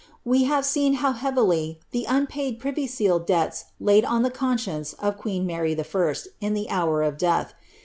[0.25, 5.15] We have seen how heavily the unpaid privy seal debts laid on the conscience of
[5.19, 6.13] queen Mary I.
[6.39, 7.53] in the hour of death.